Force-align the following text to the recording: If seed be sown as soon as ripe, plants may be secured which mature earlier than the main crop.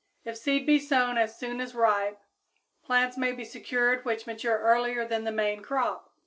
If 0.23 0.35
seed 0.35 0.65
be 0.65 0.79
sown 0.79 1.19
as 1.19 1.37
soon 1.37 1.61
as 1.61 1.75
ripe, 1.75 2.19
plants 2.83 3.19
may 3.19 3.33
be 3.33 3.45
secured 3.45 4.03
which 4.03 4.25
mature 4.25 4.57
earlier 4.57 5.05
than 5.05 5.25
the 5.25 5.31
main 5.31 5.61
crop. 5.61 6.11